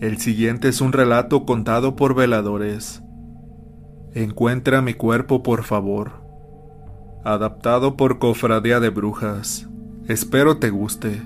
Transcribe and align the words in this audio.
El 0.00 0.18
siguiente 0.18 0.68
es 0.68 0.80
un 0.80 0.92
relato 0.92 1.46
contado 1.46 1.96
por 1.96 2.14
veladores. 2.14 3.02
Encuentra 4.14 4.82
mi 4.82 4.94
cuerpo, 4.94 5.42
por 5.42 5.64
favor. 5.64 6.22
Adaptado 7.24 7.96
por 7.96 8.18
Cofradía 8.18 8.78
de 8.78 8.90
Brujas. 8.90 9.68
Espero 10.06 10.58
te 10.58 10.70
guste. 10.70 11.22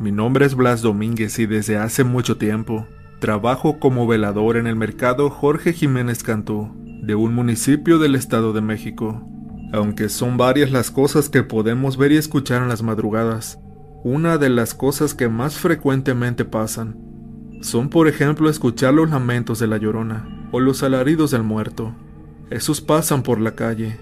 Mi 0.00 0.10
nombre 0.10 0.46
es 0.46 0.54
Blas 0.54 0.82
Domínguez 0.82 1.38
y 1.38 1.46
desde 1.46 1.78
hace 1.78 2.04
mucho 2.04 2.38
tiempo 2.38 2.86
trabajo 3.18 3.78
como 3.78 4.06
velador 4.06 4.56
en 4.56 4.66
el 4.66 4.76
mercado 4.76 5.30
Jorge 5.30 5.72
Jiménez 5.72 6.22
Cantú, 6.22 6.70
de 7.02 7.14
un 7.14 7.34
municipio 7.34 7.98
del 7.98 8.14
Estado 8.14 8.52
de 8.52 8.60
México. 8.60 9.26
Aunque 9.72 10.08
son 10.08 10.36
varias 10.36 10.70
las 10.70 10.90
cosas 10.90 11.28
que 11.28 11.42
podemos 11.42 11.96
ver 11.96 12.12
y 12.12 12.16
escuchar 12.16 12.62
en 12.62 12.68
las 12.68 12.82
madrugadas, 12.82 13.60
una 14.04 14.38
de 14.38 14.48
las 14.48 14.74
cosas 14.74 15.12
que 15.12 15.28
más 15.28 15.58
frecuentemente 15.58 16.44
pasan 16.44 16.96
son 17.60 17.88
por 17.88 18.06
ejemplo 18.06 18.48
escuchar 18.48 18.94
los 18.94 19.10
lamentos 19.10 19.58
de 19.58 19.66
la 19.66 19.76
llorona 19.76 20.48
o 20.52 20.60
los 20.60 20.84
alaridos 20.84 21.32
del 21.32 21.42
muerto. 21.42 21.94
Esos 22.50 22.80
pasan 22.80 23.22
por 23.22 23.40
la 23.40 23.56
calle, 23.56 23.98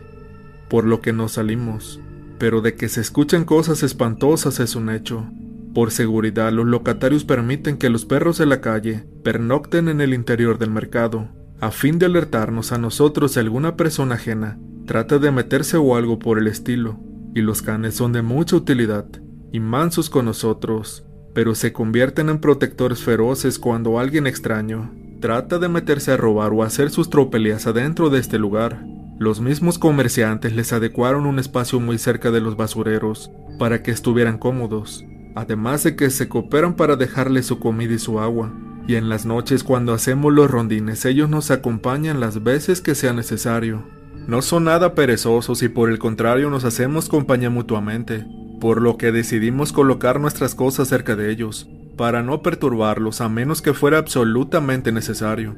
por 0.69 0.85
lo 0.85 1.01
que 1.01 1.15
nos 1.15 1.33
salimos, 1.33 1.99
pero 2.39 2.61
de 2.61 2.75
que 2.75 2.89
se 2.89 3.01
escuchan 3.01 3.45
cosas 3.45 3.83
espantosas 3.83 4.61
es 4.61 4.77
un 4.77 4.91
hecho. 4.91 5.27
Por 5.75 5.91
seguridad, 5.91 6.53
los 6.53 6.67
locatarios 6.67 7.25
permiten 7.25 7.79
que 7.79 7.91
los 7.91 8.05
perros 8.05 8.39
de 8.39 8.47
la 8.47 8.61
calle 8.61 9.05
pernocten 9.25 9.89
en 9.89 10.01
el 10.01 10.15
interior 10.15 10.59
del 10.59 10.71
mercado, 10.71 11.29
a 11.61 11.71
fin 11.71 11.99
de 11.99 12.07
alertarnos 12.07 12.73
a 12.73 12.79
nosotros 12.79 13.33
si 13.33 13.41
alguna 13.41 13.77
persona 13.77 14.17
ajena 14.17 14.59
trata 14.87 15.19
de 15.19 15.33
meterse 15.33 15.79
o 15.79 15.97
algo 15.97 16.19
por 16.19 16.39
el 16.39 16.47
estilo, 16.47 17.01
y 17.35 17.41
los 17.41 17.63
canes 17.63 17.95
son 17.95 18.13
de 18.13 18.23
mucha 18.23 18.57
utilidad 18.57 19.07
y 19.57 19.61
mansos 19.61 20.11
con 20.11 20.27
nosotros, 20.27 21.07
pero 21.33 21.55
se 21.55 21.73
convierten 21.73 22.29
en 22.29 22.41
protectores 22.41 23.03
feroces 23.03 23.59
cuando 23.59 23.99
alguien 23.99 24.27
extraño 24.27 24.93
trata 25.23 25.59
de 25.59 25.71
meterse 25.71 26.13
a 26.13 26.19
robar 26.19 26.53
o 26.53 26.63
hacer 26.63 26.91
sus 26.91 27.09
tropelías 27.09 27.67
adentro 27.67 28.11
de 28.11 28.21
este 28.21 28.39
lugar. 28.39 28.85
Los 29.19 29.41
mismos 29.41 29.79
comerciantes 29.79 30.55
les 30.55 30.75
adecuaron 30.75 31.25
un 31.25 31.39
espacio 31.39 31.81
muy 31.81 31.97
cerca 31.97 32.31
de 32.31 32.43
los 32.43 32.59
basureros 32.59 33.31
para 33.59 33.83
que 33.83 33.93
estuvieran 33.93 34.37
cómodos, 34.37 35.07
además 35.35 35.85
de 35.85 35.97
que 35.97 36.11
se 36.11 36.29
cooperan 36.29 36.77
para 36.77 36.97
dejarles 36.97 37.47
su 37.47 37.59
comida 37.59 37.95
y 37.95 37.99
su 37.99 38.21
agua. 38.21 38.53
Y 38.87 38.97
en 38.97 39.09
las 39.09 39.25
noches 39.25 39.65
cuando 39.65 39.95
hacemos 39.95 40.35
los 40.35 40.51
rondines 40.51 41.07
ellos 41.07 41.31
nos 41.31 41.51
acompañan 41.51 42.21
las 42.21 42.45
veces 42.45 42.83
que 42.83 42.95
sea 42.95 43.15
necesario. 43.15 43.87
No 44.29 44.43
son 44.43 44.65
nada 44.65 44.95
perezosos 44.95 45.63
y 45.63 45.71
por 45.71 45.89
el 45.89 45.99
contrario 45.99 46.51
nos 46.51 46.67
hacemos 46.67 47.09
compañía 47.09 47.49
mutuamente, 47.49 48.27
por 48.61 48.83
lo 48.83 48.97
que 48.97 49.13
decidimos 49.13 49.73
colocar 49.73 50.21
nuestras 50.21 50.55
cosas 50.55 50.89
cerca 50.89 51.17
de 51.17 51.31
ellos, 51.31 51.69
para 51.97 52.23
no 52.23 52.43
perturbarlos 52.43 53.21
a 53.21 53.29
menos 53.29 53.63
que 53.63 53.75
fuera 53.75 53.99
absolutamente 53.99 54.93
necesario. 54.93 55.57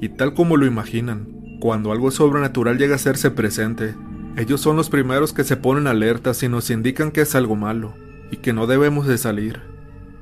Y 0.00 0.10
tal 0.10 0.34
como 0.34 0.56
lo 0.56 0.66
imaginan, 0.66 1.58
cuando 1.60 1.92
algo 1.92 2.10
sobrenatural 2.10 2.78
llega 2.78 2.94
a 2.94 2.96
hacerse 2.96 3.30
presente, 3.30 3.94
ellos 4.36 4.60
son 4.60 4.76
los 4.76 4.90
primeros 4.90 5.32
que 5.32 5.44
se 5.44 5.56
ponen 5.56 5.86
alertas 5.86 6.42
y 6.42 6.48
nos 6.48 6.70
indican 6.70 7.10
que 7.10 7.22
es 7.22 7.34
algo 7.34 7.56
malo, 7.56 7.94
y 8.30 8.36
que 8.36 8.52
no 8.52 8.66
debemos 8.66 9.06
de 9.06 9.18
salir. 9.18 9.60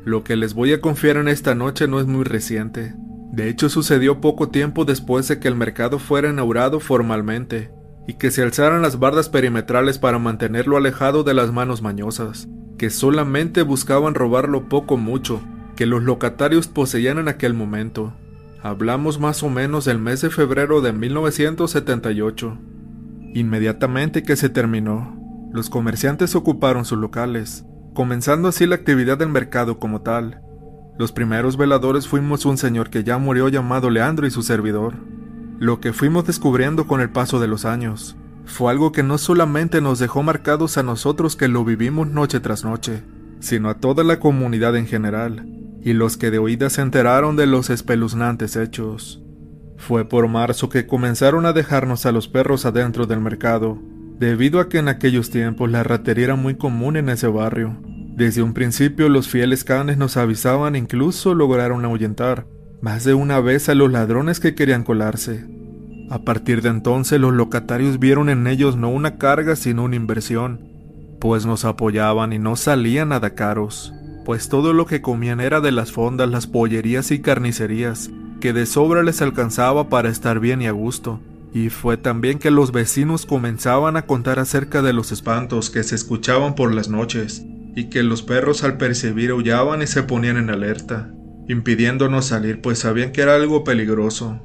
Lo 0.05 0.25
que 0.25 0.37
les 0.37 0.55
voy 0.55 0.73
a 0.73 0.81
confiar 0.81 1.17
en 1.17 1.29
esta 1.29 1.55
noche 1.55 1.89
no 1.89 2.01
es 2.01 2.07
muy 2.07 2.25
reciente. 2.25 2.95
De 3.33 3.49
hecho 3.51 3.69
sucedió 3.69 4.21
poco 4.21 4.49
tiempo 4.49 4.85
después 4.85 5.29
de 5.29 5.39
que 5.39 5.49
el 5.49 5.57
mercado 5.57 5.99
fuera 5.99 6.31
inaugurado 6.31 6.81
formalmente, 6.81 7.71
y 8.07 8.15
que 8.15 8.31
se 8.31 8.43
alzaran 8.43 8.83
las 8.83 8.99
bardas 8.99 9.29
perimetrales 9.29 9.99
para 9.99 10.19
mantenerlo 10.19 10.77
alejado 10.77 11.25
de 11.25 11.35
las 11.35 11.53
manos 11.53 11.83
mañosas, 11.83 12.49
que 12.79 12.91
solamente 12.91 13.63
buscaban 13.63 14.15
robarlo 14.15 14.69
poco 14.69 14.97
mucho 14.97 15.41
que 15.77 15.87
los 15.87 16.03
locatarios 16.03 16.67
poseían 16.69 17.19
en 17.19 17.29
aquel 17.29 17.55
momento. 17.55 18.15
Hablamos 18.63 19.21
más 19.21 19.43
o 19.43 19.51
menos 19.51 19.85
del 19.85 19.99
mes 19.99 20.23
de 20.23 20.31
febrero 20.31 20.81
de 20.81 20.93
1978. 20.93 22.59
Inmediatamente 23.35 24.23
que 24.23 24.35
se 24.35 24.49
terminó, 24.49 25.17
los 25.53 25.71
comerciantes 25.71 26.35
ocuparon 26.35 26.85
sus 26.85 26.99
locales, 26.99 27.65
comenzando 27.95 28.49
así 28.49 28.67
la 28.67 28.75
actividad 28.75 29.19
del 29.19 29.29
mercado 29.29 29.79
como 29.79 30.01
tal. 30.01 30.41
Los 30.99 31.13
primeros 31.13 31.59
veladores 31.59 32.09
fuimos 32.09 32.47
un 32.47 32.57
señor 32.57 32.89
que 32.89 33.05
ya 33.05 33.19
murió 33.19 33.49
llamado 33.49 33.91
Leandro 33.91 34.27
y 34.27 34.31
su 34.31 34.43
servidor. 34.43 34.95
Lo 35.59 35.81
que 35.81 35.95
fuimos 35.95 36.27
descubriendo 36.27 36.87
con 36.87 37.01
el 37.01 37.09
paso 37.09 37.41
de 37.41 37.49
los 37.49 37.65
años 37.65 38.15
fue 38.45 38.71
algo 38.71 38.93
que 38.93 39.03
no 39.03 39.17
solamente 39.17 39.81
nos 39.81 39.99
dejó 39.99 40.23
marcados 40.23 40.77
a 40.77 40.83
nosotros 40.83 41.35
que 41.35 41.49
lo 41.49 41.65
vivimos 41.65 42.09
noche 42.09 42.41
tras 42.41 42.63
noche, 42.63 43.03
sino 43.41 43.71
a 43.71 43.75
toda 43.75 44.05
la 44.05 44.21
comunidad 44.21 44.77
en 44.77 44.87
general, 44.87 45.49
y 45.81 45.95
los 45.95 46.17
que 46.17 46.31
de 46.31 46.39
oídas 46.39 46.75
se 46.75 46.83
enteraron 46.83 47.37
de 47.37 47.47
los 47.47 47.71
espeluznantes 47.71 48.55
hechos. 48.57 49.23
Fue 49.79 50.07
por 50.07 50.29
marzo 50.29 50.69
que 50.69 50.87
comenzaron 50.87 51.47
a 51.47 51.53
dejarnos 51.53 52.07
a 52.07 52.13
los 52.13 52.29
perros 52.29 52.67
adentro 52.67 53.07
del 53.07 53.21
mercado, 53.21 53.79
debido 54.19 54.61
a 54.61 54.69
que 54.69 54.79
en 54.79 54.89
aquellos 54.89 55.31
tiempos 55.31 55.71
la 55.71 55.83
ratería 55.83 56.27
era 56.27 56.37
muy 56.37 56.55
común 56.57 56.97
en 56.97 57.09
ese 57.09 57.29
barrio. 57.29 57.77
Desde 58.15 58.43
un 58.43 58.55
principio 58.55 59.09
los 59.09 59.29
fieles 59.29 59.65
canes 59.65 59.99
nos 59.99 60.17
avisaban 60.17 60.77
e 60.77 60.79
incluso 60.79 61.35
lograron 61.35 61.85
ahuyentar, 61.85 62.47
más 62.87 63.03
de 63.03 63.15
una 63.15 63.41
vez 63.41 63.69
a 63.69 63.75
los 63.75 63.91
ladrones 63.91 64.39
que 64.39 64.55
querían 64.55 64.85
colarse. 64.85 65.45
A 66.09 66.21
partir 66.21 66.63
de 66.63 66.69
entonces 66.69 67.19
los 67.21 67.35
locatarios 67.35 67.99
vieron 67.99 68.29
en 68.29 68.47
ellos 68.47 68.77
no 68.77 68.91
una 68.91 69.19
carga 69.19 69.57
sino 69.57 69.83
una 69.83 69.97
inversión, 69.97 70.61
pues 71.19 71.47
nos 71.47 71.65
apoyaban 71.65 72.33
y 72.33 72.39
no 72.39 72.55
salían 72.55 73.09
nada 73.09 73.35
caros, 73.35 73.93
pues 74.25 74.49
todo 74.49 74.73
lo 74.73 74.87
que 74.87 75.03
comían 75.03 75.41
era 75.41 75.61
de 75.61 75.73
las 75.73 75.91
fondas, 75.91 76.31
las 76.31 76.47
pollerías 76.47 77.11
y 77.11 77.19
carnicerías, 77.19 78.09
que 78.41 78.53
de 78.53 78.67
sobra 78.67 79.03
les 79.03 79.21
alcanzaba 79.21 79.89
para 79.89 80.09
estar 80.09 80.39
bien 80.39 80.63
y 80.63 80.69
a 80.69 80.71
gusto. 80.71 81.19
Y 81.53 81.71
fue 81.71 81.97
también 81.97 82.39
que 82.39 82.53
los 82.53 82.71
vecinos 82.71 83.27
comenzaban 83.27 83.97
a 83.97 84.03
contar 84.03 84.39
acerca 84.39 84.81
de 84.81 84.93
los 84.93 85.11
espantos 85.11 85.71
que 85.71 85.83
se 85.83 85.97
escuchaban 85.97 86.55
por 86.55 86.73
las 86.73 86.89
noches, 86.89 87.45
y 87.75 87.87
que 87.87 88.05
los 88.05 88.23
perros 88.23 88.63
al 88.63 88.77
percibir 88.77 89.31
aullaban 89.31 89.83
y 89.83 89.89
se 89.89 90.05
ponían 90.05 90.37
en 90.37 90.51
alerta 90.51 91.11
impidiéndonos 91.49 92.27
salir 92.27 92.61
pues 92.61 92.81
sabían 92.81 93.13
que 93.13 93.23
era 93.23 93.35
algo 93.35 93.65
peligroso. 93.65 94.41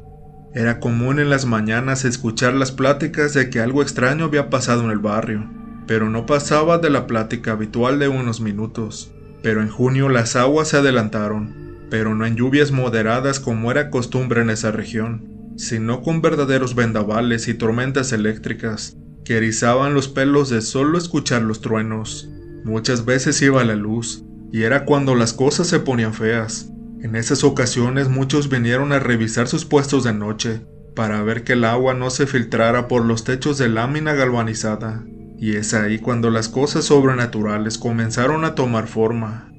Era 0.53 0.79
común 0.79 1.19
en 1.19 1.29
las 1.29 1.45
mañanas 1.45 2.03
escuchar 2.03 2.53
las 2.53 2.71
pláticas 2.71 3.33
de 3.33 3.49
que 3.49 3.59
algo 3.59 3.81
extraño 3.81 4.25
había 4.25 4.49
pasado 4.49 4.83
en 4.83 4.91
el 4.91 4.99
barrio, 4.99 5.49
pero 5.87 6.09
no 6.09 6.25
pasaba 6.25 6.77
de 6.77 6.89
la 6.89 7.07
plática 7.07 7.53
habitual 7.53 7.99
de 7.99 8.09
unos 8.09 8.41
minutos. 8.41 9.11
Pero 9.41 9.61
en 9.61 9.69
junio 9.69 10.09
las 10.09 10.35
aguas 10.35 10.67
se 10.67 10.77
adelantaron, 10.77 11.87
pero 11.89 12.15
no 12.15 12.25
en 12.25 12.35
lluvias 12.35 12.71
moderadas 12.71 13.39
como 13.39 13.71
era 13.71 13.89
costumbre 13.89 14.41
en 14.41 14.49
esa 14.49 14.71
región, 14.71 15.53
sino 15.57 16.01
con 16.01 16.21
verdaderos 16.21 16.75
vendavales 16.75 17.47
y 17.47 17.53
tormentas 17.53 18.11
eléctricas 18.11 18.97
que 19.23 19.37
erizaban 19.37 19.93
los 19.93 20.07
pelos 20.07 20.49
de 20.49 20.61
solo 20.61 20.97
escuchar 20.97 21.41
los 21.41 21.61
truenos. 21.61 22.29
Muchas 22.63 23.05
veces 23.05 23.41
iba 23.41 23.63
la 23.63 23.75
luz, 23.75 24.23
y 24.51 24.63
era 24.63 24.85
cuando 24.85 25.15
las 25.15 25.33
cosas 25.33 25.67
se 25.67 25.79
ponían 25.79 26.13
feas, 26.13 26.71
en 27.03 27.15
esas 27.15 27.43
ocasiones 27.43 28.09
muchos 28.09 28.47
vinieron 28.47 28.91
a 28.91 28.99
revisar 28.99 29.47
sus 29.47 29.65
puestos 29.65 30.03
de 30.03 30.13
noche 30.13 30.61
para 30.95 31.23
ver 31.23 31.43
que 31.43 31.53
el 31.53 31.63
agua 31.63 31.95
no 31.95 32.11
se 32.11 32.27
filtrara 32.27 32.87
por 32.87 33.03
los 33.03 33.23
techos 33.23 33.57
de 33.57 33.69
lámina 33.69 34.13
galvanizada. 34.13 35.03
Y 35.39 35.55
es 35.55 35.73
ahí 35.73 35.97
cuando 35.97 36.29
las 36.29 36.47
cosas 36.47 36.85
sobrenaturales 36.85 37.79
comenzaron 37.79 38.45
a 38.45 38.53
tomar 38.53 38.87
forma. 38.87 39.51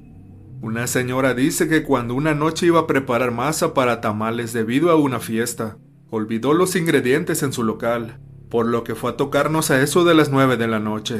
Una 0.61 0.87
señora 0.87 1.33
dice 1.33 1.67
que 1.67 1.83
cuando 1.83 2.13
una 2.13 2.33
noche 2.33 2.67
iba 2.67 2.79
a 2.79 2.87
preparar 2.87 3.31
masa 3.31 3.73
para 3.73 3.99
tamales 3.99 4.53
debido 4.53 4.89
a 4.89 4.95
una 4.95 5.19
fiesta, 5.19 5.77
olvidó 6.09 6.53
los 6.53 6.77
ingredientes 6.77 7.43
en 7.43 7.51
su 7.51 7.63
local, 7.63 8.21
por 8.49 8.67
lo 8.67 8.85
que 8.85 8.95
fue 8.95 9.11
a 9.11 9.17
tocarnos 9.17 9.69
a 9.69 9.81
eso 9.81 10.05
de 10.05 10.15
las 10.15 10.31
nueve 10.31 10.55
de 10.55 10.69
la 10.69 10.79
noche. 10.79 11.17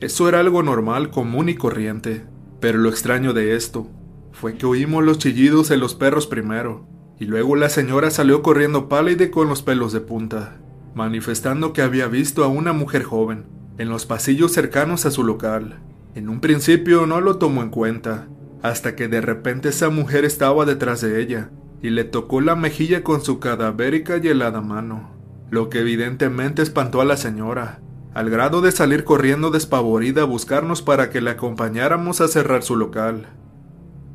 Eso 0.00 0.28
era 0.28 0.40
algo 0.40 0.62
normal, 0.62 1.10
común 1.10 1.48
y 1.48 1.54
corriente. 1.54 2.26
Pero 2.60 2.76
lo 2.76 2.90
extraño 2.90 3.32
de 3.32 3.56
esto 3.56 3.88
fue 4.32 4.54
que 4.54 4.66
oímos 4.66 5.04
los 5.04 5.18
chillidos 5.18 5.68
de 5.68 5.76
los 5.76 5.94
perros 5.94 6.26
primero, 6.26 6.86
y 7.18 7.26
luego 7.26 7.54
la 7.56 7.68
señora 7.68 8.10
salió 8.10 8.42
corriendo 8.42 8.88
pálida 8.88 9.30
con 9.30 9.48
los 9.48 9.62
pelos 9.62 9.92
de 9.92 10.00
punta, 10.00 10.58
manifestando 10.94 11.72
que 11.72 11.82
había 11.82 12.08
visto 12.08 12.44
a 12.44 12.48
una 12.48 12.72
mujer 12.72 13.04
joven 13.04 13.44
en 13.78 13.88
los 13.88 14.06
pasillos 14.06 14.52
cercanos 14.52 15.06
a 15.06 15.10
su 15.10 15.24
local. 15.24 15.80
En 16.14 16.28
un 16.28 16.40
principio 16.40 17.06
no 17.06 17.20
lo 17.20 17.38
tomó 17.38 17.62
en 17.62 17.70
cuenta, 17.70 18.28
hasta 18.62 18.94
que 18.94 19.08
de 19.08 19.20
repente 19.20 19.70
esa 19.70 19.88
mujer 19.88 20.24
estaba 20.24 20.64
detrás 20.64 21.00
de 21.00 21.20
ella 21.20 21.50
y 21.82 21.90
le 21.90 22.04
tocó 22.04 22.40
la 22.40 22.54
mejilla 22.54 23.02
con 23.02 23.22
su 23.22 23.40
cadavérica 23.40 24.18
y 24.22 24.28
helada 24.28 24.60
mano, 24.60 25.10
lo 25.50 25.68
que 25.68 25.80
evidentemente 25.80 26.62
espantó 26.62 27.00
a 27.00 27.04
la 27.04 27.16
señora, 27.16 27.80
al 28.14 28.30
grado 28.30 28.60
de 28.60 28.72
salir 28.72 29.04
corriendo 29.04 29.50
despavorida 29.50 30.22
a 30.22 30.26
buscarnos 30.26 30.82
para 30.82 31.10
que 31.10 31.20
le 31.20 31.30
acompañáramos 31.30 32.20
a 32.20 32.28
cerrar 32.28 32.62
su 32.62 32.76
local. 32.76 33.26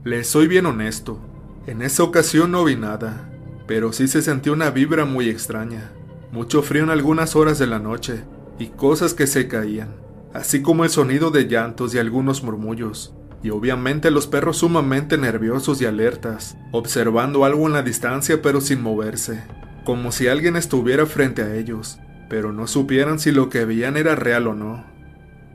Le 0.03 0.23
soy 0.23 0.47
bien 0.47 0.65
honesto, 0.65 1.19
en 1.65 1.81
esa 1.81 2.03
ocasión 2.03 2.51
no 2.51 2.63
vi 2.63 2.75
nada, 2.75 3.29
pero 3.67 3.91
sí 3.91 4.07
se 4.07 4.21
sentía 4.21 4.53
una 4.53 4.69
vibra 4.69 5.03
muy 5.03 5.27
extraña, 5.27 5.91
mucho 6.31 6.61
frío 6.61 6.83
en 6.83 6.91
algunas 6.91 7.35
horas 7.35 7.59
de 7.59 7.67
la 7.67 7.79
noche 7.79 8.23
y 8.57 8.67
cosas 8.67 9.13
que 9.13 9.27
se 9.27 9.49
caían, 9.49 9.95
así 10.33 10.61
como 10.61 10.85
el 10.85 10.91
sonido 10.91 11.29
de 11.29 11.47
llantos 11.47 11.93
y 11.93 11.97
algunos 11.97 12.41
murmullos, 12.41 13.15
y 13.43 13.49
obviamente 13.49 14.09
los 14.09 14.27
perros 14.27 14.57
sumamente 14.57 15.17
nerviosos 15.17 15.81
y 15.81 15.85
alertas, 15.85 16.55
observando 16.71 17.43
algo 17.43 17.67
en 17.67 17.73
la 17.73 17.81
distancia 17.81 18.41
pero 18.41 18.61
sin 18.61 18.81
moverse, 18.81 19.43
como 19.83 20.13
si 20.13 20.29
alguien 20.29 20.55
estuviera 20.55 21.05
frente 21.05 21.41
a 21.41 21.55
ellos, 21.55 21.99
pero 22.29 22.53
no 22.53 22.67
supieran 22.67 23.19
si 23.19 23.31
lo 23.31 23.49
que 23.49 23.65
veían 23.65 23.97
era 23.97 24.15
real 24.15 24.47
o 24.47 24.53
no. 24.53 24.85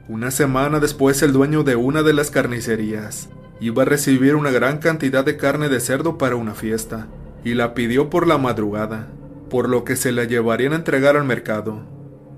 Una 0.08 0.30
semana 0.30 0.78
después 0.78 1.22
el 1.22 1.32
dueño 1.32 1.62
de 1.62 1.76
una 1.76 2.02
de 2.02 2.12
las 2.12 2.30
carnicerías 2.30 3.30
iba 3.62 3.82
a 3.82 3.86
recibir 3.86 4.34
una 4.34 4.50
gran 4.50 4.78
cantidad 4.78 5.24
de 5.24 5.36
carne 5.36 5.68
de 5.68 5.78
cerdo 5.78 6.18
para 6.18 6.34
una 6.34 6.52
fiesta, 6.52 7.06
y 7.44 7.54
la 7.54 7.74
pidió 7.74 8.10
por 8.10 8.26
la 8.26 8.36
madrugada, 8.36 9.06
por 9.48 9.68
lo 9.68 9.84
que 9.84 9.94
se 9.94 10.10
la 10.10 10.24
llevarían 10.24 10.72
a 10.72 10.76
entregar 10.76 11.16
al 11.16 11.24
mercado. 11.24 11.80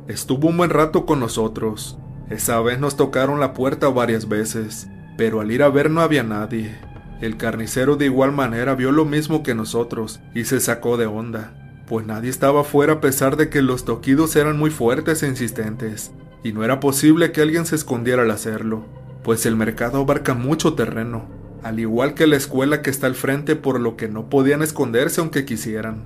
Estuvo 0.06 0.48
un 0.48 0.58
buen 0.58 0.68
rato 0.68 1.06
con 1.06 1.20
nosotros. 1.20 1.98
Esa 2.28 2.60
vez 2.60 2.78
nos 2.78 2.96
tocaron 2.96 3.40
la 3.40 3.54
puerta 3.54 3.88
varias 3.88 4.28
veces, 4.28 4.86
pero 5.16 5.40
al 5.40 5.50
ir 5.50 5.62
a 5.62 5.70
ver 5.70 5.90
no 5.90 6.02
había 6.02 6.22
nadie. 6.22 6.76
El 7.22 7.38
carnicero 7.38 7.96
de 7.96 8.04
igual 8.04 8.32
manera 8.32 8.74
vio 8.74 8.92
lo 8.92 9.06
mismo 9.06 9.42
que 9.42 9.54
nosotros 9.54 10.20
y 10.34 10.44
se 10.44 10.60
sacó 10.60 10.98
de 10.98 11.06
onda, 11.06 11.54
pues 11.86 12.04
nadie 12.04 12.28
estaba 12.28 12.60
afuera 12.62 12.94
a 12.94 13.00
pesar 13.00 13.36
de 13.36 13.48
que 13.48 13.62
los 13.62 13.86
toquidos 13.86 14.36
eran 14.36 14.58
muy 14.58 14.70
fuertes 14.70 15.22
e 15.22 15.28
insistentes, 15.28 16.12
y 16.42 16.52
no 16.52 16.64
era 16.64 16.80
posible 16.80 17.32
que 17.32 17.40
alguien 17.40 17.64
se 17.64 17.76
escondiera 17.76 18.22
al 18.22 18.30
hacerlo, 18.30 18.84
pues 19.24 19.46
el 19.46 19.56
mercado 19.56 20.02
abarca 20.02 20.34
mucho 20.34 20.74
terreno, 20.74 21.28
al 21.62 21.80
igual 21.80 22.12
que 22.14 22.26
la 22.26 22.36
escuela 22.36 22.82
que 22.82 22.90
está 22.90 23.06
al 23.06 23.14
frente 23.14 23.56
por 23.56 23.80
lo 23.80 23.96
que 23.96 24.06
no 24.06 24.28
podían 24.28 24.62
esconderse 24.62 25.22
aunque 25.22 25.46
quisieran. 25.46 26.04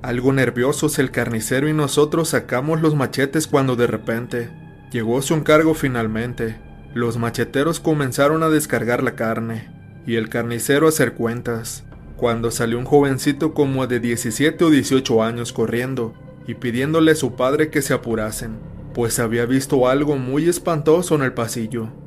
Algo 0.00 0.32
nerviosos 0.32 0.98
el 0.98 1.10
carnicero 1.10 1.68
y 1.68 1.72
nosotros 1.72 2.30
sacamos 2.30 2.80
los 2.80 2.94
machetes 2.94 3.48
cuando 3.48 3.74
de 3.76 3.88
repente 3.88 4.50
llegó 4.92 5.20
su 5.22 5.34
encargo 5.34 5.74
finalmente. 5.74 6.60
Los 6.94 7.18
macheteros 7.18 7.80
comenzaron 7.80 8.42
a 8.44 8.48
descargar 8.48 9.02
la 9.02 9.16
carne 9.16 9.70
y 10.06 10.14
el 10.14 10.28
carnicero 10.28 10.86
a 10.86 10.90
hacer 10.90 11.14
cuentas, 11.14 11.84
cuando 12.16 12.52
salió 12.52 12.78
un 12.78 12.84
jovencito 12.84 13.54
como 13.54 13.86
de 13.88 13.98
17 13.98 14.64
o 14.64 14.70
18 14.70 15.22
años 15.22 15.52
corriendo 15.52 16.14
y 16.46 16.54
pidiéndole 16.54 17.12
a 17.12 17.16
su 17.16 17.34
padre 17.34 17.70
que 17.70 17.82
se 17.82 17.94
apurasen, 17.94 18.58
pues 18.94 19.18
había 19.18 19.46
visto 19.46 19.88
algo 19.88 20.16
muy 20.16 20.48
espantoso 20.48 21.16
en 21.16 21.22
el 21.22 21.32
pasillo. 21.32 22.01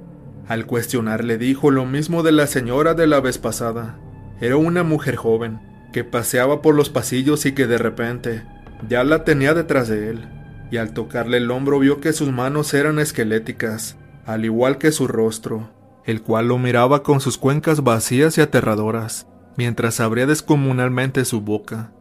Al 0.47 0.67
cuestionarle 0.67 1.37
dijo 1.37 1.71
lo 1.71 1.85
mismo 1.85 2.21
de 2.21 2.31
la 2.31 2.45
señora 2.45 2.93
de 2.93 3.07
la 3.07 3.19
vez 3.19 3.37
pasada. 3.37 3.97
Era 4.39 4.57
una 4.57 4.83
mujer 4.83 5.15
joven, 5.15 5.59
que 5.91 6.03
paseaba 6.03 6.61
por 6.61 6.75
los 6.75 6.89
pasillos 6.89 7.45
y 7.45 7.53
que 7.53 7.67
de 7.67 7.77
repente 7.77 8.43
ya 8.87 9.03
la 9.03 9.23
tenía 9.23 9.53
detrás 9.53 9.87
de 9.87 10.09
él, 10.09 10.27
y 10.69 10.77
al 10.77 10.93
tocarle 10.93 11.37
el 11.37 11.49
hombro 11.49 11.79
vio 11.79 11.99
que 11.99 12.13
sus 12.13 12.31
manos 12.31 12.73
eran 12.73 12.99
esqueléticas, 12.99 13.97
al 14.25 14.45
igual 14.45 14.77
que 14.77 14.91
su 14.91 15.07
rostro, 15.07 15.69
el 16.05 16.21
cual 16.21 16.49
lo 16.49 16.57
miraba 16.57 17.01
con 17.01 17.21
sus 17.21 17.37
cuencas 17.37 17.83
vacías 17.83 18.37
y 18.37 18.41
aterradoras, 18.41 19.27
mientras 19.57 19.99
abría 19.99 20.27
descomunalmente 20.27 21.25
su 21.25 21.41
boca. 21.41 21.91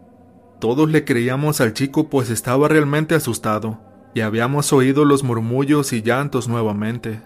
Todos 0.60 0.90
le 0.90 1.04
creíamos 1.04 1.60
al 1.60 1.72
chico 1.72 2.10
pues 2.10 2.30
estaba 2.30 2.68
realmente 2.68 3.14
asustado, 3.14 3.80
y 4.12 4.20
habíamos 4.20 4.72
oído 4.72 5.04
los 5.04 5.22
murmullos 5.22 5.92
y 5.92 6.02
llantos 6.02 6.48
nuevamente. 6.48 7.22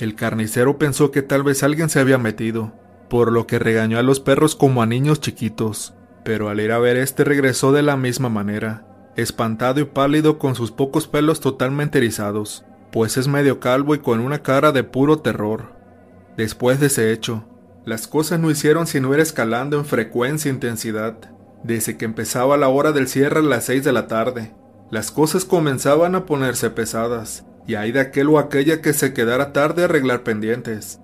El 0.00 0.14
carnicero 0.14 0.78
pensó 0.78 1.10
que 1.10 1.20
tal 1.20 1.42
vez 1.42 1.62
alguien 1.62 1.90
se 1.90 2.00
había 2.00 2.16
metido, 2.16 2.72
por 3.10 3.30
lo 3.30 3.46
que 3.46 3.58
regañó 3.58 3.98
a 3.98 4.02
los 4.02 4.18
perros 4.18 4.56
como 4.56 4.82
a 4.82 4.86
niños 4.86 5.20
chiquitos, 5.20 5.92
pero 6.24 6.48
al 6.48 6.58
ir 6.58 6.72
a 6.72 6.78
ver 6.78 6.96
este 6.96 7.22
regresó 7.22 7.70
de 7.70 7.82
la 7.82 7.98
misma 7.98 8.30
manera, 8.30 8.86
espantado 9.16 9.78
y 9.78 9.84
pálido 9.84 10.38
con 10.38 10.54
sus 10.54 10.70
pocos 10.70 11.06
pelos 11.06 11.40
totalmente 11.40 11.98
erizados, 11.98 12.64
pues 12.90 13.18
es 13.18 13.28
medio 13.28 13.60
calvo 13.60 13.94
y 13.94 13.98
con 13.98 14.20
una 14.20 14.42
cara 14.42 14.72
de 14.72 14.84
puro 14.84 15.18
terror. 15.18 15.74
Después 16.34 16.80
de 16.80 16.86
ese 16.86 17.12
hecho, 17.12 17.44
las 17.84 18.08
cosas 18.08 18.40
no 18.40 18.50
hicieron 18.50 18.86
sino 18.86 19.12
ir 19.12 19.20
escalando 19.20 19.76
en 19.76 19.84
frecuencia 19.84 20.50
e 20.50 20.54
intensidad. 20.54 21.18
Desde 21.62 21.98
que 21.98 22.06
empezaba 22.06 22.56
la 22.56 22.70
hora 22.70 22.92
del 22.92 23.06
cierre 23.06 23.40
a 23.40 23.42
las 23.42 23.66
seis 23.66 23.84
de 23.84 23.92
la 23.92 24.06
tarde, 24.06 24.54
las 24.90 25.10
cosas 25.10 25.44
comenzaban 25.44 26.14
a 26.14 26.24
ponerse 26.24 26.70
pesadas, 26.70 27.44
y 27.70 27.76
hay 27.76 27.92
de 27.92 28.00
aquel 28.00 28.28
o 28.30 28.40
aquella 28.40 28.82
que 28.82 28.92
se 28.92 29.14
quedara 29.14 29.52
tarde 29.52 29.82
a 29.82 29.84
arreglar 29.84 30.24
pendientes. 30.24 30.98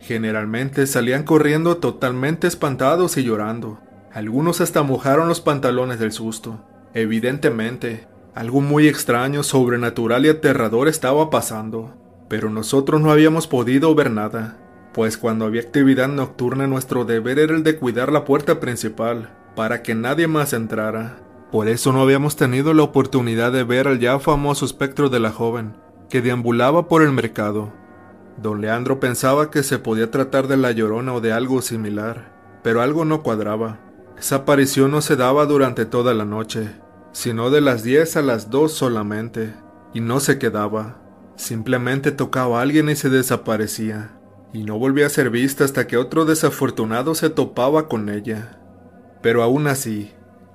Generalmente 0.00 0.88
salían 0.88 1.22
corriendo 1.22 1.76
totalmente 1.76 2.48
espantados 2.48 3.16
y 3.16 3.22
llorando. 3.22 3.78
Algunos 4.12 4.60
hasta 4.60 4.82
mojaron 4.82 5.28
los 5.28 5.40
pantalones 5.40 6.00
del 6.00 6.10
susto. 6.10 6.64
Evidentemente, 6.92 8.08
algo 8.34 8.60
muy 8.60 8.88
extraño, 8.88 9.44
sobrenatural 9.44 10.26
y 10.26 10.30
aterrador 10.30 10.88
estaba 10.88 11.30
pasando. 11.30 11.94
Pero 12.28 12.50
nosotros 12.50 13.00
no 13.00 13.12
habíamos 13.12 13.46
podido 13.46 13.94
ver 13.94 14.10
nada, 14.10 14.58
pues 14.94 15.18
cuando 15.18 15.44
había 15.44 15.60
actividad 15.60 16.08
nocturna 16.08 16.66
nuestro 16.66 17.04
deber 17.04 17.38
era 17.38 17.54
el 17.54 17.62
de 17.62 17.76
cuidar 17.76 18.10
la 18.10 18.24
puerta 18.24 18.58
principal, 18.58 19.36
para 19.54 19.84
que 19.84 19.94
nadie 19.94 20.26
más 20.26 20.52
entrara. 20.52 21.20
Por 21.52 21.68
eso 21.68 21.92
no 21.92 22.02
habíamos 22.02 22.34
tenido 22.34 22.74
la 22.74 22.82
oportunidad 22.82 23.52
de 23.52 23.62
ver 23.62 23.86
al 23.86 24.00
ya 24.00 24.18
famoso 24.18 24.66
espectro 24.66 25.10
de 25.10 25.20
la 25.20 25.30
joven, 25.30 25.74
que 26.08 26.22
deambulaba 26.22 26.88
por 26.88 27.02
el 27.02 27.12
mercado. 27.12 27.72
Don 28.38 28.60
Leandro 28.60 29.00
pensaba 29.00 29.50
que 29.50 29.62
se 29.62 29.78
podía 29.78 30.10
tratar 30.10 30.46
de 30.48 30.56
la 30.56 30.72
llorona 30.72 31.12
o 31.12 31.20
de 31.20 31.32
algo 31.32 31.60
similar, 31.60 32.60
pero 32.62 32.82
algo 32.82 33.04
no 33.04 33.22
cuadraba. 33.22 33.80
Esa 34.18 34.36
aparición 34.36 34.90
no 34.90 35.00
se 35.00 35.16
daba 35.16 35.44
durante 35.46 35.84
toda 35.84 36.14
la 36.14 36.24
noche, 36.24 36.70
sino 37.12 37.50
de 37.50 37.60
las 37.60 37.82
10 37.82 38.16
a 38.16 38.22
las 38.22 38.50
2 38.50 38.72
solamente, 38.72 39.54
y 39.92 40.00
no 40.00 40.20
se 40.20 40.38
quedaba. 40.38 40.98
Simplemente 41.36 42.10
tocaba 42.10 42.58
a 42.58 42.62
alguien 42.62 42.88
y 42.88 42.96
se 42.96 43.10
desaparecía, 43.10 44.18
y 44.52 44.64
no 44.64 44.78
volvía 44.78 45.06
a 45.06 45.10
ser 45.10 45.30
vista 45.30 45.64
hasta 45.64 45.86
que 45.86 45.96
otro 45.96 46.24
desafortunado 46.24 47.14
se 47.14 47.30
topaba 47.30 47.88
con 47.88 48.08
ella. 48.08 48.60
Pero 49.20 49.42
aún 49.42 49.66
así, 49.66 50.12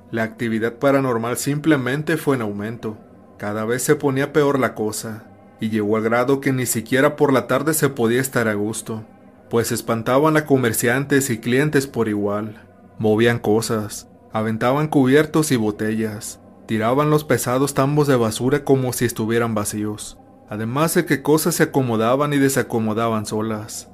la 0.09 0.23
actividad 0.23 0.79
paranormal 0.79 1.37
simplemente 1.37 2.17
fue 2.17 2.37
en 2.37 2.41
aumento. 2.41 2.97
Cada 3.37 3.65
vez 3.65 3.83
se 3.83 3.95
ponía 3.95 4.31
peor 4.31 4.59
la 4.59 4.73
cosa 4.73 5.25
y 5.63 5.69
llegó 5.69 5.95
al 5.95 6.03
grado 6.03 6.41
que 6.41 6.51
ni 6.51 6.65
siquiera 6.65 7.15
por 7.15 7.31
la 7.31 7.47
tarde 7.47 7.73
se 7.73 7.87
podía 7.87 8.19
estar 8.19 8.49
a 8.49 8.53
gusto, 8.53 9.05
pues 9.49 9.71
espantaban 9.71 10.35
a 10.35 10.45
comerciantes 10.45 11.29
y 11.29 11.37
clientes 11.37 11.87
por 11.87 12.09
igual, 12.09 12.61
movían 12.97 13.39
cosas, 13.39 14.09
aventaban 14.33 14.89
cubiertos 14.89 15.53
y 15.53 15.55
botellas, 15.55 16.41
tiraban 16.65 17.09
los 17.09 17.23
pesados 17.23 17.73
tambos 17.73 18.07
de 18.07 18.17
basura 18.17 18.65
como 18.65 18.91
si 18.91 19.05
estuvieran 19.05 19.55
vacíos, 19.55 20.17
además 20.49 20.95
de 20.95 21.05
que 21.05 21.21
cosas 21.21 21.55
se 21.55 21.63
acomodaban 21.63 22.33
y 22.33 22.39
desacomodaban 22.39 23.25
solas. 23.25 23.89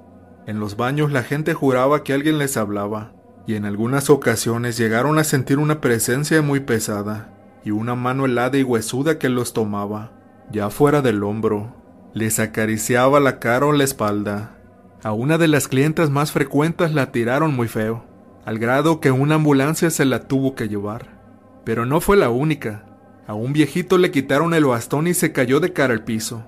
En 0.48 0.60
los 0.60 0.76
baños 0.76 1.12
la 1.12 1.22
gente 1.22 1.54
juraba 1.54 2.04
que 2.04 2.14
alguien 2.14 2.40
les 2.40 2.58
hablaba, 2.58 3.14
y 3.46 3.54
en 3.54 3.66
algunas 3.66 4.10
ocasiones 4.10 4.76
llegaron 4.76 5.20
a 5.20 5.24
sentir 5.24 5.60
una 5.60 5.82
presencia 5.82 6.42
muy 6.42 6.62
pesada, 6.62 7.32
y 7.64 7.70
una 7.70 7.94
mano 7.94 8.26
helada 8.26 8.58
y 8.58 8.64
huesuda 8.64 9.20
que 9.20 9.30
los 9.30 9.54
tomaba, 9.54 10.14
ya 10.52 10.70
fuera 10.70 11.02
del 11.02 11.24
hombro, 11.24 11.76
les 12.14 12.40
acariciaba 12.40 13.20
la 13.20 13.40
cara 13.40 13.68
o 13.68 13.72
la 13.72 13.84
espalda. 13.84 14.58
A 15.04 15.14
una 15.14 15.38
de 15.38 15.48
las 15.48 15.68
clientas 15.68 16.10
más 16.10 16.32
frecuentes 16.32 16.94
la 16.94 17.12
tiraron 17.12 17.56
muy 17.56 17.68
feo, 17.68 18.04
al 18.46 18.58
grado 18.58 19.00
que 19.00 19.12
una 19.12 19.36
ambulancia 19.36 19.90
se 19.90 20.06
la 20.06 20.28
tuvo 20.28 20.56
que 20.56 20.68
llevar. 20.68 21.20
Pero 21.64 21.86
no 21.86 22.02
fue 22.02 22.18
la 22.18 22.30
única. 22.30 22.86
A 23.28 23.36
un 23.36 23.54
viejito 23.54 23.98
le 23.98 24.12
quitaron 24.12 24.54
el 24.54 24.66
bastón 24.66 25.08
y 25.08 25.14
se 25.14 25.32
cayó 25.32 25.60
de 25.60 25.72
cara 25.72 25.94
al 25.94 26.04
piso. 26.04 26.44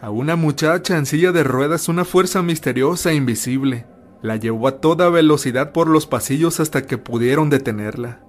A 0.00 0.10
una 0.10 0.34
muchacha 0.34 0.98
en 0.98 1.06
silla 1.06 1.32
de 1.32 1.44
ruedas 1.44 1.88
una 1.88 2.04
fuerza 2.04 2.42
misteriosa 2.42 3.12
e 3.12 3.14
invisible 3.14 3.86
la 4.22 4.36
llevó 4.36 4.66
a 4.66 4.80
toda 4.80 5.08
velocidad 5.08 5.72
por 5.72 5.88
los 5.88 6.06
pasillos 6.06 6.58
hasta 6.58 6.82
que 6.82 6.98
pudieron 6.98 7.48
detenerla. 7.48 8.20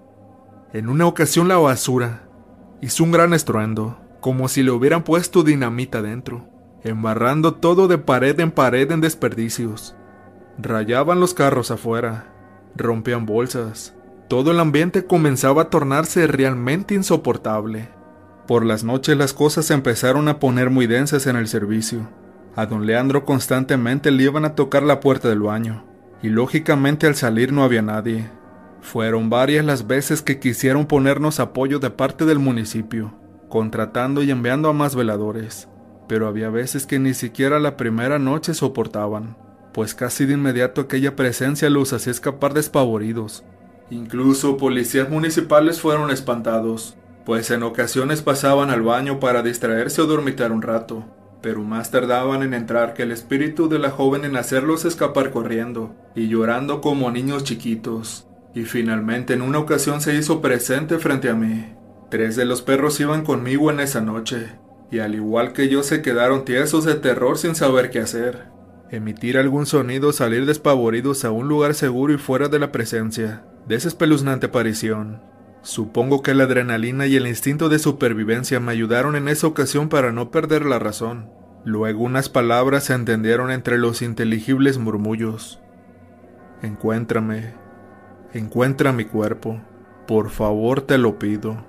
En 0.74 0.90
una 0.90 1.08
ocasión 1.08 1.48
la 1.48 1.58
basura 1.58 2.28
hizo 2.82 3.04
un 3.04 3.12
gran 3.12 3.34
estruendo 3.34 3.98
como 4.28 4.50
si 4.50 4.62
le 4.62 4.72
hubieran 4.72 5.04
puesto 5.04 5.42
dinamita 5.42 6.02
dentro, 6.02 6.50
embarrando 6.84 7.54
todo 7.54 7.88
de 7.88 7.98
pared 7.98 8.38
en 8.42 8.52
pared 8.52 8.92
en 8.92 9.00
desperdicios. 9.00 9.96
Rayaban 10.58 11.22
los 11.22 11.34
carros 11.34 11.72
afuera, 11.72 12.36
rompían 12.76 13.26
bolsas. 13.26 13.96
Todo 14.28 14.52
el 14.52 14.60
ambiente 14.60 15.06
comenzaba 15.06 15.62
a 15.62 15.70
tornarse 15.70 16.28
realmente 16.28 16.94
insoportable. 16.94 17.88
Por 18.48 18.66
las 18.66 18.84
noches 18.84 19.16
las 19.16 19.32
cosas 19.32 19.64
se 19.64 19.76
empezaron 19.76 20.28
a 20.28 20.40
poner 20.40 20.72
muy 20.72 20.88
densas 20.88 21.26
en 21.26 21.38
el 21.38 21.48
servicio. 21.48 22.10
A 22.58 22.66
don 22.66 22.86
Leandro 22.86 23.24
constantemente 23.24 24.12
le 24.12 24.24
iban 24.24 24.44
a 24.44 24.56
tocar 24.56 24.84
la 24.84 25.00
puerta 25.00 25.30
del 25.30 25.40
baño, 25.40 25.86
y 26.22 26.28
lógicamente 26.28 27.08
al 27.08 27.16
salir 27.16 27.54
no 27.54 27.64
había 27.64 27.82
nadie. 27.82 28.30
Fueron 28.82 29.30
varias 29.30 29.64
las 29.64 29.88
veces 29.88 30.22
que 30.22 30.38
quisieron 30.38 30.86
ponernos 30.86 31.40
apoyo 31.40 31.80
de 31.80 31.92
parte 31.92 32.26
del 32.26 32.40
municipio, 32.40 33.14
contratando 33.50 34.24
y 34.24 34.32
enviando 34.32 34.70
a 34.70 34.74
más 34.74 34.96
veladores, 34.96 35.68
pero 36.08 36.28
había 36.28 36.50
veces 36.50 36.86
que 36.86 37.00
ni 37.00 37.14
siquiera 37.14 37.60
la 37.60 37.78
primera 37.78 38.20
noche 38.20 38.54
soportaban, 38.54 39.38
pues 39.74 39.94
casi 39.94 40.26
de 40.26 40.34
inmediato 40.34 40.82
aquella 40.82 41.16
presencia 41.16 41.70
los 41.70 41.94
hacía 41.94 42.12
escapar 42.12 42.54
despavoridos. 42.54 43.44
Incluso 43.90 44.58
policías 44.58 45.10
municipales 45.10 45.80
fueron 45.80 46.12
espantados, 46.12 46.98
pues 47.26 47.52
en 47.52 47.64
ocasiones 47.64 48.22
pasaban 48.22 48.70
al 48.70 48.82
baño 48.82 49.20
para 49.20 49.44
distraerse 49.44 50.02
o 50.02 50.06
dormitar 50.06 50.52
un 50.52 50.62
rato, 50.62 51.06
pero 51.42 51.62
más 51.62 51.92
tardaban 51.92 52.44
en 52.44 52.54
entrar 52.54 52.94
que 52.94 53.04
el 53.04 53.12
espíritu 53.12 53.70
de 53.70 53.80
la 53.80 53.92
joven 53.92 54.26
en 54.26 54.36
hacerlos 54.36 54.86
escapar 54.86 55.32
corriendo 55.32 55.96
y 56.16 56.28
llorando 56.28 56.82
como 56.82 57.12
niños 57.12 57.44
chiquitos. 57.44 58.28
Y 58.54 58.64
finalmente 58.64 59.34
en 59.34 59.42
una 59.42 59.60
ocasión 59.60 60.02
se 60.02 60.16
hizo 60.16 60.42
presente 60.42 60.98
frente 60.98 61.30
a 61.30 61.36
mí. 61.36 61.77
Tres 62.10 62.36
de 62.36 62.46
los 62.46 62.62
perros 62.62 63.00
iban 63.00 63.26
conmigo 63.26 63.70
en 63.70 63.80
esa 63.80 64.02
noche, 64.02 64.54
y 64.92 65.00
al 65.00 65.16
igual 65.16 65.54
que 65.54 65.68
yo 65.68 65.84
se 65.84 66.02
quedaron 66.02 66.46
tiesos 66.46 66.86
de 66.86 66.96
terror 66.96 67.38
sin 67.38 67.56
saber 67.56 67.90
qué 67.90 68.00
hacer. 68.00 68.46
Emitir 68.90 69.38
algún 69.38 69.66
sonido, 69.66 70.14
salir 70.14 70.46
despavoridos 70.46 71.26
a 71.26 71.32
un 71.32 71.50
lugar 71.50 71.74
seguro 71.74 72.14
y 72.14 72.18
fuera 72.18 72.48
de 72.48 72.60
la 72.60 72.72
presencia 72.72 73.44
de 73.68 73.76
esa 73.76 73.90
espeluznante 73.90 74.46
aparición. 74.46 75.22
Supongo 75.62 76.22
que 76.22 76.34
la 76.34 76.46
adrenalina 76.46 77.08
y 77.08 77.18
el 77.18 77.28
instinto 77.28 77.68
de 77.68 77.80
supervivencia 77.80 78.62
me 78.62 78.72
ayudaron 78.72 79.18
en 79.18 79.28
esa 79.28 79.48
ocasión 79.48 79.90
para 79.90 80.14
no 80.14 80.32
perder 80.32 80.66
la 80.66 80.80
razón. 80.80 81.30
Luego 81.66 82.04
unas 82.04 82.30
palabras 82.30 82.86
se 82.86 82.94
entendieron 82.94 83.52
entre 83.52 83.78
los 83.78 84.02
inteligibles 84.02 84.78
murmullos. 84.78 85.60
Encuéntrame, 86.62 87.54
encuentra 88.34 88.94
mi 88.94 89.04
cuerpo, 89.04 89.60
por 90.08 90.30
favor 90.30 90.80
te 90.80 90.98
lo 90.98 91.20
pido. 91.20 91.66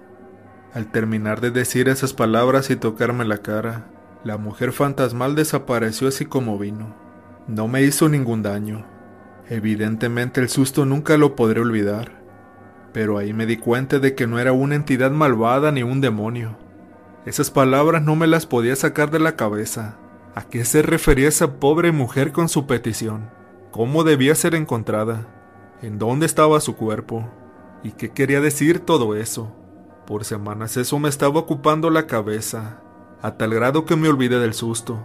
Al 0.75 0.91
terminar 0.91 1.41
de 1.41 1.51
decir 1.51 1.89
esas 1.89 2.13
palabras 2.13 2.71
y 2.71 2.77
tocarme 2.77 3.25
la 3.25 3.39
cara, 3.39 3.87
la 4.25 4.37
mujer 4.37 4.73
fantasmal 4.73 5.35
desapareció 5.35 6.09
así 6.09 6.27
como 6.27 6.59
vino. 6.59 6.95
No 7.47 7.69
me 7.69 7.83
hizo 7.83 8.09
ningún 8.09 8.43
daño. 8.43 8.87
Evidentemente 9.49 10.41
el 10.41 10.49
susto 10.49 10.85
nunca 10.85 11.17
lo 11.17 11.35
podré 11.37 11.61
olvidar, 11.61 12.23
pero 12.93 13.17
ahí 13.19 13.33
me 13.33 13.47
di 13.47 13.57
cuenta 13.57 13.99
de 13.99 14.15
que 14.15 14.27
no 14.27 14.39
era 14.39 14.53
una 14.53 14.75
entidad 14.75 15.11
malvada 15.11 15.73
ni 15.73 15.83
un 15.83 16.01
demonio 16.01 16.59
esas 17.29 17.51
palabras 17.51 18.03
no 18.03 18.17
me 18.17 18.27
las 18.27 18.47
podía 18.47 18.75
sacar 18.75 19.11
de 19.11 19.19
la 19.19 19.37
cabeza. 19.37 19.99
¿A 20.35 20.45
qué 20.45 20.65
se 20.65 20.81
refería 20.81 21.29
esa 21.29 21.61
pobre 21.61 21.93
mujer 21.93 22.33
con 22.33 22.49
su 22.49 22.67
petición? 22.67 23.29
¿Cómo 23.71 24.03
debía 24.03 24.35
ser 24.35 24.55
encontrada? 24.55 25.27
¿En 25.83 25.99
dónde 25.99 26.25
estaba 26.25 26.59
su 26.63 26.77
cuerpo? 26.77 27.29
¿Y 27.83 27.91
qué 27.93 28.13
quería 28.13 28.41
decir 28.41 28.81
todo 28.81 29.15
eso? 29.15 29.55
Por 30.09 30.25
semanas 30.25 30.79
eso 30.79 30.99
me 30.99 31.11
estaba 31.11 31.39
ocupando 31.39 31.91
la 31.91 32.07
cabeza, 32.07 32.81
a 33.21 33.37
tal 33.37 33.53
grado 33.53 33.85
que 33.85 33.95
me 33.95 34.09
olvidé 34.09 34.39
del 34.39 34.55
susto. 34.55 35.05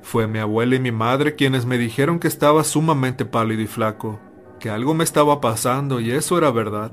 Fue 0.00 0.26
mi 0.26 0.38
abuela 0.38 0.76
y 0.76 0.80
mi 0.80 0.92
madre 0.92 1.34
quienes 1.34 1.66
me 1.66 1.76
dijeron 1.76 2.18
que 2.18 2.28
estaba 2.28 2.64
sumamente 2.64 3.26
pálido 3.26 3.60
y 3.60 3.66
flaco, 3.66 4.18
que 4.58 4.70
algo 4.70 4.94
me 4.94 5.04
estaba 5.04 5.42
pasando 5.42 6.00
y 6.00 6.12
eso 6.12 6.38
era 6.38 6.50
verdad. 6.50 6.92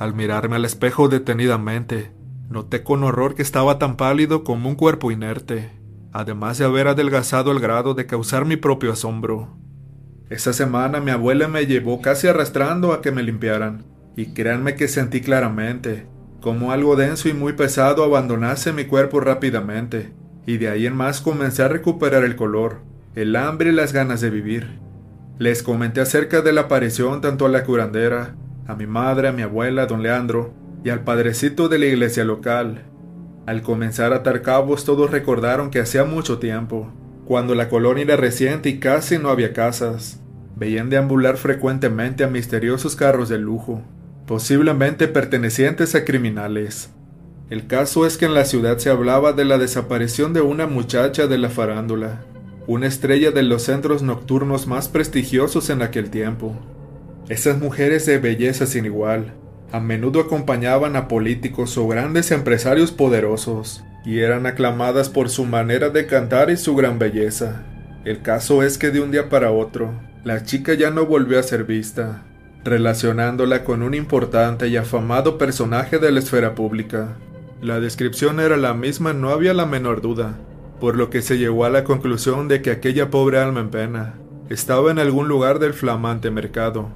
Al 0.00 0.14
mirarme 0.14 0.56
al 0.56 0.64
espejo 0.64 1.06
detenidamente, 1.06 2.12
Noté 2.48 2.82
con 2.82 3.04
horror 3.04 3.36
que 3.36 3.42
estaba 3.42 3.78
tan 3.78 3.96
pálido 3.96 4.42
como 4.42 4.68
un 4.68 4.74
cuerpo 4.74 5.12
inerte, 5.12 5.70
además 6.12 6.58
de 6.58 6.64
haber 6.64 6.88
adelgazado 6.88 7.52
al 7.52 7.60
grado 7.60 7.94
de 7.94 8.06
causar 8.06 8.46
mi 8.46 8.56
propio 8.56 8.90
asombro. 8.90 9.56
Esa 10.28 10.52
semana 10.52 10.98
mi 10.98 11.12
abuela 11.12 11.46
me 11.46 11.66
llevó 11.66 12.02
casi 12.02 12.26
arrastrando 12.26 12.92
a 12.92 13.00
que 13.00 13.12
me 13.12 13.22
limpiaran, 13.22 13.84
y 14.16 14.34
créanme 14.34 14.74
que 14.74 14.88
sentí 14.88 15.20
claramente 15.20 16.08
como 16.40 16.72
algo 16.72 16.96
denso 16.96 17.28
y 17.28 17.34
muy 17.34 17.52
pesado 17.52 18.02
abandonase 18.02 18.72
mi 18.72 18.84
cuerpo 18.84 19.20
rápidamente, 19.20 20.12
y 20.46 20.56
de 20.56 20.68
ahí 20.68 20.86
en 20.86 20.96
más 20.96 21.20
comencé 21.20 21.62
a 21.62 21.68
recuperar 21.68 22.24
el 22.24 22.34
color, 22.34 22.78
el 23.14 23.36
hambre 23.36 23.70
y 23.70 23.74
las 23.74 23.92
ganas 23.92 24.20
de 24.20 24.30
vivir. 24.30 24.78
Les 25.38 25.62
comenté 25.62 26.00
acerca 26.00 26.40
de 26.42 26.52
la 26.52 26.62
aparición 26.62 27.20
tanto 27.20 27.46
a 27.46 27.48
la 27.48 27.64
curandera, 27.64 28.36
a 28.66 28.74
mi 28.74 28.86
madre, 28.86 29.28
a 29.28 29.32
mi 29.32 29.42
abuela, 29.42 29.86
don 29.86 30.02
Leandro, 30.02 30.54
y 30.82 30.90
al 30.90 31.04
padrecito 31.04 31.68
de 31.68 31.78
la 31.78 31.86
iglesia 31.86 32.24
local. 32.24 32.84
Al 33.46 33.62
comenzar 33.62 34.12
a 34.12 34.16
atar 34.16 34.42
cabos 34.42 34.84
todos 34.84 35.10
recordaron 35.10 35.70
que 35.70 35.80
hacía 35.80 36.04
mucho 36.04 36.38
tiempo, 36.38 36.92
cuando 37.26 37.54
la 37.54 37.68
colonia 37.68 38.04
era 38.04 38.16
reciente 38.16 38.70
y 38.70 38.80
casi 38.80 39.18
no 39.18 39.28
había 39.28 39.52
casas, 39.52 40.20
veían 40.56 40.90
deambular 40.90 41.36
frecuentemente 41.36 42.24
a 42.24 42.28
misteriosos 42.28 42.96
carros 42.96 43.28
de 43.28 43.38
lujo, 43.38 43.82
posiblemente 44.30 45.08
pertenecientes 45.08 45.96
a 45.96 46.04
criminales. 46.04 46.90
El 47.50 47.66
caso 47.66 48.06
es 48.06 48.16
que 48.16 48.26
en 48.26 48.34
la 48.34 48.44
ciudad 48.44 48.78
se 48.78 48.88
hablaba 48.88 49.32
de 49.32 49.44
la 49.44 49.58
desaparición 49.58 50.32
de 50.32 50.40
una 50.40 50.68
muchacha 50.68 51.26
de 51.26 51.36
la 51.36 51.48
farándula, 51.48 52.20
una 52.68 52.86
estrella 52.86 53.32
de 53.32 53.42
los 53.42 53.62
centros 53.62 54.02
nocturnos 54.02 54.68
más 54.68 54.86
prestigiosos 54.86 55.68
en 55.68 55.82
aquel 55.82 56.10
tiempo. 56.10 56.54
Esas 57.28 57.58
mujeres 57.58 58.06
de 58.06 58.18
belleza 58.18 58.66
sin 58.66 58.84
igual, 58.84 59.34
a 59.72 59.80
menudo 59.80 60.20
acompañaban 60.20 60.94
a 60.94 61.08
políticos 61.08 61.76
o 61.76 61.88
grandes 61.88 62.30
empresarios 62.30 62.92
poderosos, 62.92 63.82
y 64.04 64.20
eran 64.20 64.46
aclamadas 64.46 65.08
por 65.08 65.28
su 65.28 65.44
manera 65.44 65.90
de 65.90 66.06
cantar 66.06 66.50
y 66.50 66.56
su 66.56 66.76
gran 66.76 67.00
belleza. 67.00 67.64
El 68.04 68.22
caso 68.22 68.62
es 68.62 68.78
que 68.78 68.90
de 68.90 69.00
un 69.00 69.10
día 69.10 69.28
para 69.28 69.50
otro, 69.50 69.92
la 70.22 70.44
chica 70.44 70.74
ya 70.74 70.92
no 70.92 71.06
volvió 71.06 71.40
a 71.40 71.42
ser 71.42 71.64
vista, 71.64 72.22
relacionándola 72.64 73.64
con 73.64 73.82
un 73.82 73.94
importante 73.94 74.68
y 74.68 74.76
afamado 74.76 75.38
personaje 75.38 75.98
de 75.98 76.12
la 76.12 76.20
esfera 76.20 76.54
pública. 76.54 77.16
La 77.62 77.80
descripción 77.80 78.40
era 78.40 78.56
la 78.56 78.74
misma, 78.74 79.12
no 79.12 79.30
había 79.30 79.54
la 79.54 79.66
menor 79.66 80.00
duda, 80.00 80.38
por 80.80 80.96
lo 80.96 81.10
que 81.10 81.22
se 81.22 81.38
llegó 81.38 81.64
a 81.64 81.70
la 81.70 81.84
conclusión 81.84 82.48
de 82.48 82.62
que 82.62 82.70
aquella 82.70 83.10
pobre 83.10 83.38
alma 83.38 83.60
en 83.60 83.70
pena 83.70 84.14
estaba 84.48 84.90
en 84.90 84.98
algún 84.98 85.28
lugar 85.28 85.58
del 85.58 85.74
flamante 85.74 86.30
mercado, 86.30 86.90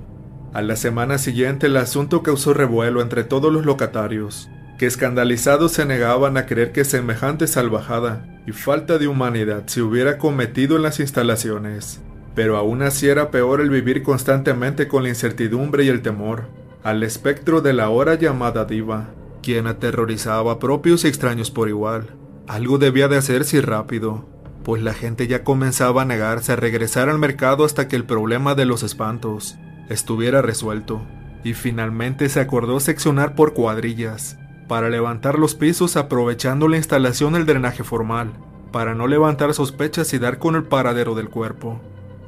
a 0.54 0.62
la 0.62 0.76
semana 0.76 1.18
siguiente 1.18 1.66
el 1.66 1.76
asunto 1.76 2.22
causó 2.22 2.54
revuelo 2.54 3.02
entre 3.02 3.24
todos 3.24 3.52
los 3.52 3.66
locatarios, 3.66 4.48
que 4.78 4.86
escandalizados 4.86 5.72
se 5.72 5.84
negaban 5.84 6.36
a 6.36 6.46
creer 6.46 6.70
que 6.70 6.84
semejante 6.84 7.48
salvajada 7.48 8.24
y 8.46 8.52
falta 8.52 8.98
de 8.98 9.08
humanidad 9.08 9.64
se 9.66 9.82
hubiera 9.82 10.16
cometido 10.16 10.76
en 10.76 10.84
las 10.84 11.00
instalaciones. 11.00 12.00
Pero 12.34 12.56
aún 12.56 12.82
así 12.82 13.08
era 13.08 13.30
peor 13.30 13.60
el 13.60 13.70
vivir 13.70 14.02
constantemente 14.02 14.88
con 14.88 15.02
la 15.02 15.08
incertidumbre 15.08 15.84
y 15.84 15.88
el 15.88 16.02
temor, 16.02 16.48
al 16.82 17.02
espectro 17.02 17.60
de 17.60 17.72
la 17.72 17.88
hora 17.88 18.14
llamada 18.16 18.64
diva, 18.64 19.10
quien 19.42 19.66
aterrorizaba 19.66 20.58
propios 20.58 21.04
y 21.04 21.08
extraños 21.08 21.50
por 21.50 21.68
igual. 21.68 22.08
Algo 22.46 22.78
debía 22.78 23.08
de 23.08 23.16
hacerse 23.16 23.60
rápido, 23.62 24.26
pues 24.64 24.82
la 24.82 24.94
gente 24.94 25.26
ya 25.26 25.44
comenzaba 25.44 26.02
a 26.02 26.06
negarse 26.06 26.52
a 26.52 26.56
regresar 26.56 27.08
al 27.08 27.18
mercado 27.18 27.64
hasta 27.64 27.86
que 27.86 27.96
el 27.96 28.04
problema 28.04 28.54
de 28.54 28.64
los 28.64 28.82
espantos 28.82 29.56
estuviera 29.88 30.42
resuelto, 30.42 31.02
y 31.44 31.52
finalmente 31.52 32.28
se 32.28 32.40
acordó 32.40 32.80
seccionar 32.80 33.34
por 33.34 33.52
cuadrillas, 33.52 34.38
para 34.66 34.88
levantar 34.88 35.38
los 35.38 35.54
pisos 35.54 35.96
aprovechando 35.96 36.68
la 36.68 36.78
instalación 36.78 37.34
del 37.34 37.46
drenaje 37.46 37.84
formal, 37.84 38.32
para 38.72 38.94
no 38.94 39.06
levantar 39.06 39.52
sospechas 39.52 40.12
y 40.14 40.18
dar 40.18 40.38
con 40.38 40.56
el 40.56 40.64
paradero 40.64 41.14
del 41.14 41.28
cuerpo. 41.28 41.80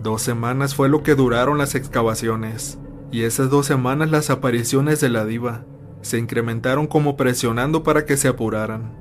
Dos 0.07 0.23
semanas 0.23 0.77
fue 0.77 0.89
lo 0.89 1.03
que 1.03 1.17
duraron 1.17 1.59
las 1.59 1.75
excavaciones, 1.75 2.79
y 3.11 3.23
esas 3.23 3.51
dos 3.51 3.67
semanas 3.67 4.09
las 4.09 4.31
apariciones 4.31 5.01
de 5.01 5.09
la 5.09 5.25
diva 5.25 5.65
se 6.01 6.17
incrementaron 6.17 6.87
como 6.87 7.17
presionando 7.17 7.83
para 7.83 8.07
que 8.07 8.17
se 8.17 8.29
apuraran. 8.29 8.93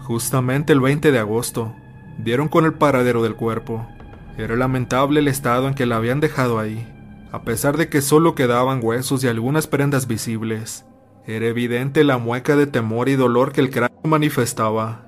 Justamente 0.00 0.74
el 0.74 0.82
20 0.82 1.12
de 1.12 1.18
agosto, 1.18 1.74
dieron 2.18 2.48
con 2.48 2.66
el 2.66 2.74
paradero 2.74 3.22
del 3.22 3.36
cuerpo. 3.36 3.88
Era 4.36 4.54
lamentable 4.54 5.20
el 5.20 5.28
estado 5.28 5.66
en 5.66 5.72
que 5.72 5.86
la 5.86 5.96
habían 5.96 6.20
dejado 6.20 6.58
ahí 6.58 6.90
a 7.32 7.42
pesar 7.42 7.78
de 7.78 7.88
que 7.88 8.02
solo 8.02 8.34
quedaban 8.34 8.80
huesos 8.82 9.24
y 9.24 9.28
algunas 9.28 9.66
prendas 9.66 10.06
visibles. 10.06 10.84
Era 11.26 11.46
evidente 11.46 12.04
la 12.04 12.18
mueca 12.18 12.54
de 12.54 12.66
temor 12.66 13.08
y 13.08 13.16
dolor 13.16 13.50
que 13.52 13.62
el 13.62 13.70
cráneo 13.70 13.98
manifestaba. 14.04 15.06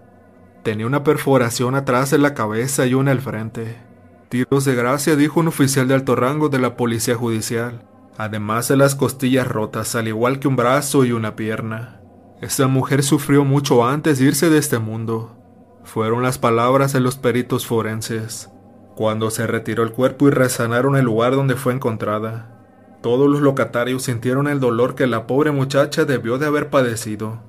Tenía 0.63 0.87
una 0.87 1.05
perforación 1.05 1.75
atrás 1.75 2.11
de 2.11 2.17
la 2.17 2.33
cabeza 2.33 2.87
y 2.87 2.95
una 2.95 3.11
al 3.11 3.21
frente. 3.21 3.77
Tiros 4.37 4.67
de 4.67 4.75
gracia, 4.75 5.17
dijo 5.17 5.41
un 5.41 5.49
oficial 5.49 5.89
de 5.89 5.95
alto 5.95 6.15
rango 6.15 6.51
de 6.51 6.59
la 6.59 6.77
policía 6.77 7.15
judicial, 7.15 7.87
además 8.19 8.69
de 8.69 8.77
las 8.77 8.95
costillas 8.95 9.49
rotas, 9.49 9.95
al 9.95 10.09
igual 10.09 10.41
que 10.41 10.47
un 10.47 10.57
brazo 10.57 11.07
y 11.07 11.13
una 11.13 11.37
pierna. 11.37 12.03
Esa 12.43 12.67
mujer 12.67 13.03
sufrió 13.03 13.47
mucho 13.47 13.87
antes 13.87 14.19
de 14.19 14.27
irse 14.27 14.51
de 14.51 14.59
este 14.59 14.79
mundo. 14.79 15.39
Fueron 15.85 16.23
las 16.23 16.37
palabras 16.37 16.93
de 16.93 17.01
los 17.01 17.17
peritos 17.17 17.65
forenses. 17.65 18.51
Cuando 18.95 19.31
se 19.31 19.47
retiró 19.47 19.83
el 19.83 19.93
cuerpo 19.93 20.29
y 20.29 20.33
resanaron 20.33 20.97
el 20.97 21.07
lugar 21.07 21.35
donde 21.35 21.55
fue 21.55 21.73
encontrada, 21.73 22.63
todos 23.01 23.31
los 23.31 23.41
locatarios 23.41 24.03
sintieron 24.03 24.49
el 24.49 24.61
dolor 24.61 24.95
que 24.95 25.07
la 25.07 25.27
pobre 25.27 25.51
muchacha 25.51 26.05
debió 26.05 26.37
de 26.37 26.45
haber 26.45 26.69
padecido, 26.69 27.41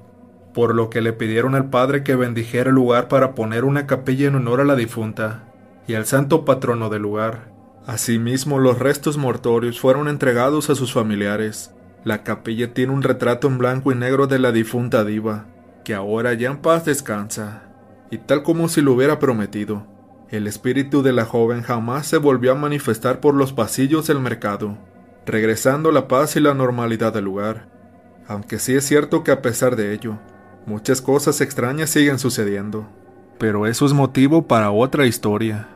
por 0.53 0.73
lo 0.73 0.89
que 0.89 1.01
le 1.01 1.11
pidieron 1.11 1.53
al 1.53 1.69
padre 1.69 2.05
que 2.05 2.15
bendijera 2.15 2.69
el 2.69 2.75
lugar 2.75 3.09
para 3.09 3.35
poner 3.35 3.65
una 3.65 3.87
capilla 3.87 4.29
en 4.29 4.35
honor 4.35 4.61
a 4.61 4.63
la 4.63 4.77
difunta 4.77 5.46
y 5.87 5.95
al 5.95 6.05
santo 6.05 6.45
patrono 6.45 6.89
del 6.89 7.01
lugar. 7.01 7.51
Asimismo, 7.85 8.59
los 8.59 8.79
restos 8.79 9.17
mortorios 9.17 9.79
fueron 9.79 10.07
entregados 10.07 10.69
a 10.69 10.75
sus 10.75 10.93
familiares. 10.93 11.73
La 12.03 12.23
capilla 12.23 12.73
tiene 12.73 12.93
un 12.93 13.03
retrato 13.03 13.47
en 13.47 13.57
blanco 13.57 13.91
y 13.91 13.95
negro 13.95 14.27
de 14.27 14.39
la 14.39 14.51
difunta 14.51 15.03
diva, 15.03 15.45
que 15.83 15.93
ahora 15.93 16.33
ya 16.33 16.49
en 16.49 16.57
paz 16.57 16.85
descansa, 16.85 17.63
y 18.11 18.17
tal 18.17 18.43
como 18.43 18.67
si 18.67 18.81
lo 18.81 18.93
hubiera 18.93 19.19
prometido 19.19 19.97
el 20.29 20.45
espíritu 20.45 21.03
de 21.03 21.13
la 21.13 21.23
joven 21.23 21.61
jamás 21.61 22.05
se 22.05 22.17
volvió 22.17 22.51
a 22.51 22.55
manifestar 22.55 23.21
por 23.21 23.33
los 23.33 23.53
pasillos 23.53 24.07
del 24.07 24.19
mercado, 24.19 24.77
regresando 25.25 25.89
la 25.93 26.09
paz 26.09 26.35
y 26.35 26.41
la 26.41 26.53
normalidad 26.53 27.13
del 27.13 27.23
lugar. 27.23 27.69
Aunque 28.27 28.59
sí 28.59 28.75
es 28.75 28.85
cierto 28.85 29.23
que 29.23 29.31
a 29.31 29.41
pesar 29.41 29.77
de 29.77 29.93
ello, 29.93 30.17
muchas 30.65 31.01
cosas 31.01 31.39
extrañas 31.39 31.91
siguen 31.91 32.19
sucediendo. 32.19 32.87
pero 33.39 33.67
eso 33.67 33.85
es 33.85 33.93
motivo 33.93 34.47
para 34.47 34.71
otra 34.71 35.05
historia. 35.05 35.67